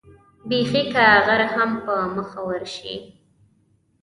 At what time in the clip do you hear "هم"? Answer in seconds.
1.55-1.71